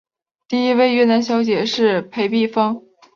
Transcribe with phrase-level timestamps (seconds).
[0.47, 2.81] 第一位越南小姐是裴碧芳。